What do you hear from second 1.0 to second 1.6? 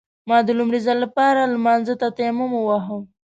لپاره